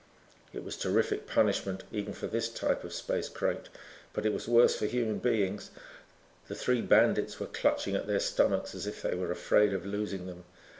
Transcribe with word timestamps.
It 0.51 0.63
was 0.63 0.77
terrific 0.77 1.27
punishment 1.27 1.83
even 1.91 2.13
for 2.13 2.25
this 2.25 2.49
type 2.49 2.83
of 2.83 2.91
space 2.91 3.29
crate 3.29 3.69
but 4.13 4.25
it 4.25 4.33
was 4.33 4.47
worse 4.47 4.75
for 4.75 4.87
human 4.87 5.19
beings. 5.19 5.69
The 6.47 6.55
three 6.55 6.81
bandits 6.81 7.39
were 7.39 7.45
clutching 7.45 7.95
at 7.95 8.07
their 8.07 8.19
stomachs 8.19 8.73
as 8.73 8.87
if 8.87 9.03
they 9.03 9.13
were 9.13 9.31
afraid 9.31 9.73
of 9.73 9.85
losing 9.85 10.25
them. 10.25 10.45